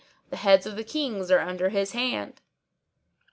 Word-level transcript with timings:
* 0.17 0.29
The 0.31 0.37
heads 0.37 0.65
of 0.65 0.77
the 0.77 0.83
Kings 0.83 1.29
are 1.29 1.37
under 1.41 1.69
his 1.69 1.91
hand!" 1.91 2.41